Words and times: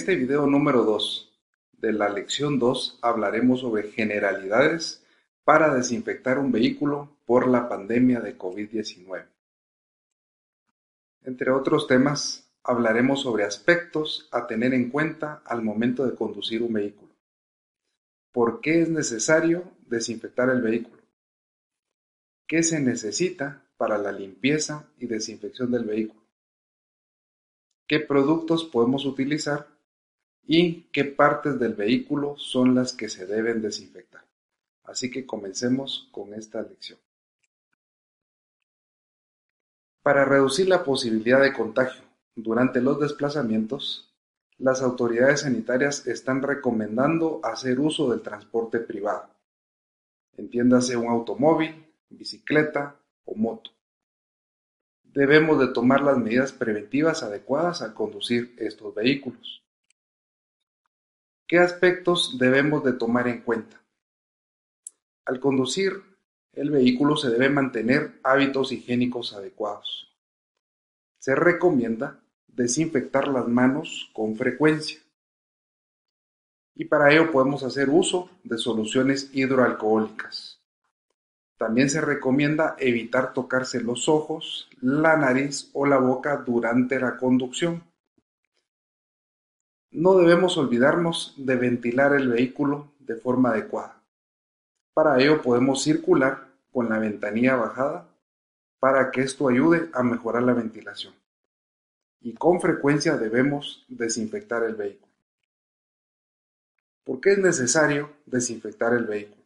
este 0.00 0.16
video 0.16 0.46
número 0.46 0.84
2 0.84 1.30
de 1.72 1.92
la 1.92 2.08
lección 2.08 2.58
2 2.58 3.00
hablaremos 3.02 3.60
sobre 3.60 3.90
generalidades 3.90 5.04
para 5.44 5.74
desinfectar 5.74 6.38
un 6.38 6.50
vehículo 6.50 7.18
por 7.26 7.46
la 7.46 7.68
pandemia 7.68 8.20
de 8.20 8.38
COVID-19. 8.38 9.26
Entre 11.24 11.50
otros 11.50 11.86
temas, 11.86 12.50
hablaremos 12.62 13.20
sobre 13.20 13.44
aspectos 13.44 14.26
a 14.32 14.46
tener 14.46 14.72
en 14.72 14.88
cuenta 14.88 15.42
al 15.44 15.60
momento 15.60 16.06
de 16.06 16.16
conducir 16.16 16.62
un 16.62 16.72
vehículo. 16.72 17.12
¿Por 18.32 18.62
qué 18.62 18.80
es 18.80 18.88
necesario 18.88 19.64
desinfectar 19.86 20.48
el 20.48 20.62
vehículo? 20.62 21.02
¿Qué 22.46 22.62
se 22.62 22.80
necesita 22.80 23.64
para 23.76 23.98
la 23.98 24.12
limpieza 24.12 24.86
y 24.98 25.04
desinfección 25.04 25.70
del 25.70 25.84
vehículo? 25.84 26.20
qué 27.90 27.98
productos 27.98 28.62
podemos 28.62 29.04
utilizar 29.04 29.66
y 30.46 30.82
qué 30.92 31.04
partes 31.04 31.58
del 31.58 31.74
vehículo 31.74 32.36
son 32.38 32.74
las 32.74 32.92
que 32.92 33.08
se 33.08 33.26
deben 33.26 33.62
desinfectar. 33.62 34.24
Así 34.84 35.10
que 35.10 35.26
comencemos 35.26 36.08
con 36.10 36.34
esta 36.34 36.62
lección. 36.62 36.98
Para 40.02 40.24
reducir 40.24 40.68
la 40.68 40.82
posibilidad 40.82 41.40
de 41.40 41.52
contagio 41.52 42.02
durante 42.34 42.80
los 42.80 42.98
desplazamientos, 42.98 44.12
las 44.58 44.82
autoridades 44.82 45.42
sanitarias 45.42 46.06
están 46.06 46.42
recomendando 46.42 47.40
hacer 47.42 47.78
uso 47.78 48.10
del 48.10 48.22
transporte 48.22 48.80
privado. 48.80 49.28
Entiéndase 50.36 50.96
un 50.96 51.08
automóvil, 51.08 51.86
bicicleta 52.08 52.96
o 53.24 53.34
moto 53.34 53.70
debemos 55.12 55.58
de 55.58 55.68
tomar 55.68 56.02
las 56.02 56.18
medidas 56.18 56.52
preventivas 56.52 57.22
adecuadas 57.22 57.82
al 57.82 57.94
conducir 57.94 58.54
estos 58.58 58.94
vehículos. 58.94 59.62
¿Qué 61.50 61.58
aspectos 61.58 62.38
debemos 62.38 62.84
de 62.84 62.92
tomar 62.92 63.26
en 63.26 63.40
cuenta? 63.40 63.82
Al 65.24 65.40
conducir 65.40 66.00
el 66.52 66.70
vehículo 66.70 67.16
se 67.16 67.28
debe 67.28 67.50
mantener 67.50 68.20
hábitos 68.22 68.70
higiénicos 68.70 69.32
adecuados. 69.32 70.16
Se 71.18 71.34
recomienda 71.34 72.20
desinfectar 72.46 73.26
las 73.26 73.48
manos 73.48 74.12
con 74.12 74.36
frecuencia. 74.36 75.00
Y 76.76 76.84
para 76.84 77.12
ello 77.12 77.32
podemos 77.32 77.64
hacer 77.64 77.90
uso 77.90 78.30
de 78.44 78.56
soluciones 78.56 79.30
hidroalcohólicas. 79.32 80.60
También 81.56 81.90
se 81.90 82.00
recomienda 82.00 82.76
evitar 82.78 83.32
tocarse 83.32 83.80
los 83.80 84.08
ojos, 84.08 84.68
la 84.80 85.16
nariz 85.16 85.68
o 85.72 85.84
la 85.84 85.98
boca 85.98 86.44
durante 86.46 87.00
la 87.00 87.16
conducción. 87.16 87.89
No 89.92 90.16
debemos 90.16 90.56
olvidarnos 90.56 91.34
de 91.36 91.56
ventilar 91.56 92.14
el 92.14 92.28
vehículo 92.28 92.92
de 93.00 93.16
forma 93.16 93.50
adecuada. 93.50 94.00
Para 94.94 95.20
ello 95.20 95.42
podemos 95.42 95.82
circular 95.82 96.46
con 96.72 96.88
la 96.88 96.98
ventanilla 96.98 97.56
bajada 97.56 98.06
para 98.78 99.10
que 99.10 99.22
esto 99.22 99.48
ayude 99.48 99.90
a 99.92 100.02
mejorar 100.02 100.44
la 100.44 100.52
ventilación. 100.52 101.12
Y 102.20 102.34
con 102.34 102.60
frecuencia 102.60 103.16
debemos 103.16 103.84
desinfectar 103.88 104.62
el 104.62 104.76
vehículo. 104.76 105.12
¿Por 107.02 107.20
qué 107.20 107.32
es 107.32 107.38
necesario 107.38 108.10
desinfectar 108.26 108.92
el 108.94 109.06
vehículo? 109.06 109.42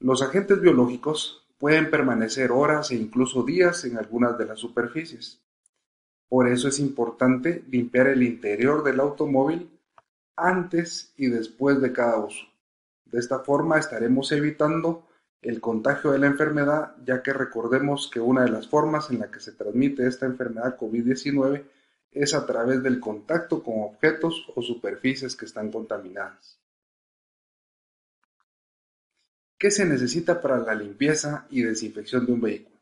Los 0.00 0.22
agentes 0.22 0.60
biológicos 0.60 1.46
pueden 1.58 1.90
permanecer 1.90 2.52
horas 2.52 2.90
e 2.92 2.94
incluso 2.94 3.42
días 3.42 3.84
en 3.84 3.98
algunas 3.98 4.38
de 4.38 4.46
las 4.46 4.60
superficies. 4.60 5.42
Por 6.28 6.48
eso 6.48 6.68
es 6.68 6.78
importante 6.78 7.64
limpiar 7.70 8.08
el 8.08 8.22
interior 8.22 8.84
del 8.84 9.00
automóvil 9.00 9.70
antes 10.36 11.12
y 11.16 11.28
después 11.28 11.80
de 11.80 11.92
cada 11.92 12.18
uso. 12.18 12.44
De 13.06 13.18
esta 13.18 13.40
forma 13.40 13.78
estaremos 13.78 14.30
evitando 14.32 15.06
el 15.40 15.60
contagio 15.60 16.10
de 16.10 16.18
la 16.18 16.26
enfermedad, 16.26 16.96
ya 17.04 17.22
que 17.22 17.32
recordemos 17.32 18.10
que 18.12 18.20
una 18.20 18.44
de 18.44 18.50
las 18.50 18.68
formas 18.68 19.10
en 19.10 19.20
la 19.20 19.30
que 19.30 19.40
se 19.40 19.52
transmite 19.52 20.06
esta 20.06 20.26
enfermedad 20.26 20.76
COVID-19 20.78 21.64
es 22.10 22.34
a 22.34 22.44
través 22.46 22.82
del 22.82 23.00
contacto 23.00 23.62
con 23.62 23.82
objetos 23.82 24.46
o 24.54 24.62
superficies 24.62 25.36
que 25.36 25.46
están 25.46 25.70
contaminadas. 25.70 26.58
¿Qué 29.58 29.70
se 29.70 29.84
necesita 29.84 30.40
para 30.40 30.58
la 30.58 30.74
limpieza 30.74 31.46
y 31.50 31.62
desinfección 31.62 32.26
de 32.26 32.32
un 32.32 32.40
vehículo? 32.40 32.77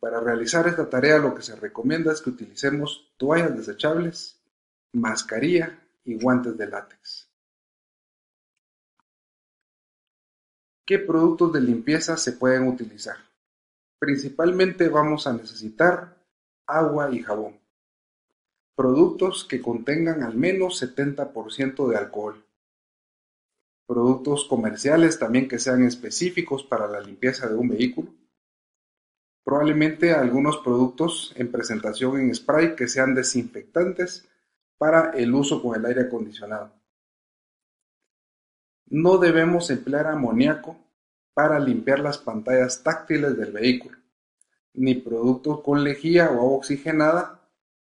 Para 0.00 0.20
realizar 0.20 0.66
esta 0.68 0.88
tarea 0.88 1.18
lo 1.18 1.34
que 1.34 1.42
se 1.42 1.56
recomienda 1.56 2.12
es 2.12 2.20
que 2.20 2.30
utilicemos 2.30 3.12
toallas 3.16 3.56
desechables, 3.56 4.40
mascarilla 4.92 5.78
y 6.04 6.18
guantes 6.20 6.56
de 6.56 6.66
látex. 6.66 7.28
¿Qué 10.86 10.98
productos 10.98 11.52
de 11.52 11.60
limpieza 11.60 12.16
se 12.16 12.32
pueden 12.32 12.68
utilizar? 12.68 13.16
Principalmente 13.98 14.88
vamos 14.88 15.26
a 15.26 15.32
necesitar 15.32 16.16
agua 16.66 17.10
y 17.12 17.22
jabón. 17.22 17.58
Productos 18.74 19.44
que 19.44 19.60
contengan 19.60 20.22
al 20.22 20.34
menos 20.34 20.80
70% 20.82 21.88
de 21.88 21.96
alcohol 21.96 22.44
productos 23.88 24.44
comerciales 24.44 25.18
también 25.18 25.48
que 25.48 25.58
sean 25.58 25.82
específicos 25.82 26.62
para 26.62 26.86
la 26.86 27.00
limpieza 27.00 27.48
de 27.48 27.54
un 27.54 27.70
vehículo. 27.70 28.10
Probablemente 29.48 30.12
algunos 30.12 30.58
productos 30.58 31.32
en 31.34 31.50
presentación 31.50 32.20
en 32.20 32.34
spray 32.34 32.76
que 32.76 32.86
sean 32.86 33.14
desinfectantes 33.14 34.28
para 34.76 35.12
el 35.12 35.34
uso 35.34 35.62
con 35.62 35.74
el 35.74 35.86
aire 35.86 36.02
acondicionado. 36.02 36.70
No 38.90 39.16
debemos 39.16 39.70
emplear 39.70 40.06
amoníaco 40.06 40.76
para 41.32 41.58
limpiar 41.58 42.00
las 42.00 42.18
pantallas 42.18 42.82
táctiles 42.82 43.38
del 43.38 43.52
vehículo, 43.52 43.96
ni 44.74 44.96
productos 44.96 45.62
con 45.62 45.82
lejía 45.82 46.28
o 46.30 46.34
agua 46.34 46.58
oxigenada, 46.58 47.40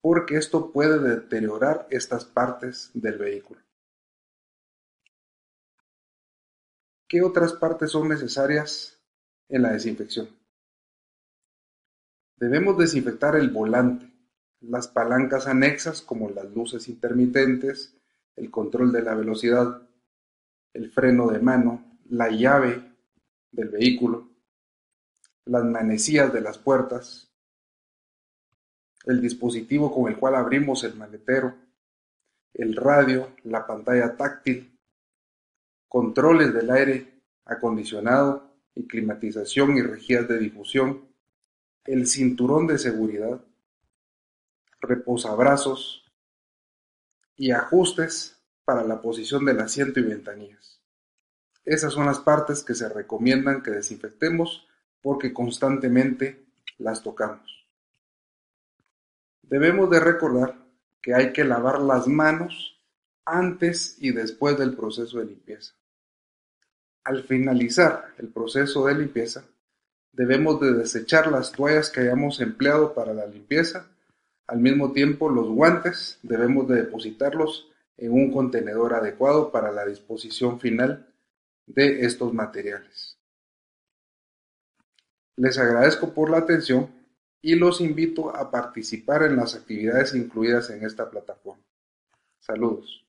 porque 0.00 0.38
esto 0.38 0.72
puede 0.72 0.98
deteriorar 0.98 1.86
estas 1.88 2.24
partes 2.24 2.90
del 2.94 3.16
vehículo. 3.16 3.60
¿Qué 7.06 7.22
otras 7.22 7.52
partes 7.52 7.92
son 7.92 8.08
necesarias 8.08 9.00
en 9.48 9.62
la 9.62 9.70
desinfección? 9.70 10.28
Debemos 12.36 12.76
desinfectar 12.76 13.36
el 13.36 13.50
volante, 13.50 14.12
las 14.60 14.88
palancas 14.88 15.46
anexas 15.46 16.02
como 16.02 16.30
las 16.30 16.50
luces 16.50 16.88
intermitentes, 16.88 17.96
el 18.36 18.50
control 18.50 18.92
de 18.92 19.02
la 19.02 19.14
velocidad, 19.14 19.82
el 20.72 20.90
freno 20.90 21.28
de 21.28 21.38
mano, 21.38 21.98
la 22.08 22.30
llave 22.30 22.82
del 23.52 23.68
vehículo, 23.68 24.28
las 25.44 25.64
manecillas 25.64 26.32
de 26.32 26.40
las 26.40 26.58
puertas, 26.58 27.30
el 29.06 29.20
dispositivo 29.20 29.94
con 29.94 30.10
el 30.10 30.18
cual 30.18 30.34
abrimos 30.34 30.82
el 30.84 30.94
maletero, 30.96 31.54
el 32.54 32.74
radio, 32.74 33.30
la 33.44 33.66
pantalla 33.66 34.16
táctil, 34.16 34.78
controles 35.88 36.52
del 36.54 36.70
aire 36.70 37.22
acondicionado 37.44 38.56
y 38.74 38.86
climatización 38.86 39.76
y 39.76 39.82
rejillas 39.82 40.26
de 40.26 40.38
difusión, 40.38 41.13
el 41.84 42.06
cinturón 42.06 42.66
de 42.66 42.78
seguridad, 42.78 43.40
reposabrazos 44.80 46.04
y 47.36 47.50
ajustes 47.50 48.40
para 48.64 48.84
la 48.84 49.02
posición 49.02 49.44
del 49.44 49.60
asiento 49.60 50.00
y 50.00 50.04
ventanillas. 50.04 50.80
Esas 51.64 51.92
son 51.92 52.06
las 52.06 52.20
partes 52.20 52.62
que 52.62 52.74
se 52.74 52.88
recomiendan 52.88 53.62
que 53.62 53.70
desinfectemos 53.70 54.66
porque 55.02 55.32
constantemente 55.32 56.46
las 56.78 57.02
tocamos. 57.02 57.66
Debemos 59.42 59.90
de 59.90 60.00
recordar 60.00 60.56
que 61.02 61.14
hay 61.14 61.32
que 61.32 61.44
lavar 61.44 61.80
las 61.80 62.06
manos 62.06 62.80
antes 63.24 63.96
y 63.98 64.12
después 64.12 64.58
del 64.58 64.74
proceso 64.74 65.18
de 65.18 65.26
limpieza. 65.26 65.74
Al 67.04 67.22
finalizar 67.24 68.14
el 68.18 68.28
proceso 68.28 68.86
de 68.86 68.94
limpieza, 68.94 69.44
debemos 70.16 70.60
de 70.60 70.72
desechar 70.72 71.30
las 71.30 71.52
toallas 71.52 71.90
que 71.90 72.00
hayamos 72.00 72.40
empleado 72.40 72.94
para 72.94 73.12
la 73.12 73.26
limpieza. 73.26 73.86
Al 74.46 74.58
mismo 74.58 74.92
tiempo, 74.92 75.28
los 75.28 75.48
guantes 75.48 76.18
debemos 76.22 76.68
de 76.68 76.76
depositarlos 76.76 77.68
en 77.96 78.12
un 78.12 78.32
contenedor 78.32 78.94
adecuado 78.94 79.50
para 79.50 79.72
la 79.72 79.84
disposición 79.86 80.60
final 80.60 81.06
de 81.66 82.04
estos 82.04 82.32
materiales. 82.32 83.18
Les 85.36 85.58
agradezco 85.58 86.12
por 86.12 86.30
la 86.30 86.38
atención 86.38 86.90
y 87.42 87.56
los 87.56 87.80
invito 87.80 88.34
a 88.34 88.50
participar 88.50 89.24
en 89.24 89.36
las 89.36 89.54
actividades 89.54 90.14
incluidas 90.14 90.70
en 90.70 90.84
esta 90.84 91.10
plataforma. 91.10 91.62
Saludos. 92.38 93.03